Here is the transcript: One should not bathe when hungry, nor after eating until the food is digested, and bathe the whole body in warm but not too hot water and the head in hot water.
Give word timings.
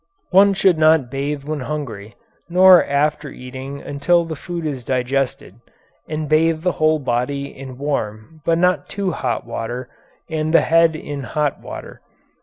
One 0.31 0.55
should 0.55 0.79
not 0.79 1.11
bathe 1.11 1.43
when 1.43 1.59
hungry, 1.59 2.15
nor 2.49 2.83
after 2.83 3.29
eating 3.29 3.79
until 3.83 4.25
the 4.25 4.35
food 4.35 4.65
is 4.65 4.83
digested, 4.83 5.57
and 6.09 6.27
bathe 6.27 6.63
the 6.63 6.71
whole 6.81 6.97
body 6.97 7.55
in 7.55 7.77
warm 7.77 8.41
but 8.43 8.57
not 8.57 8.89
too 8.89 9.11
hot 9.11 9.45
water 9.45 9.89
and 10.27 10.55
the 10.55 10.61
head 10.61 10.95
in 10.95 11.21
hot 11.21 11.59
water. 11.61 12.01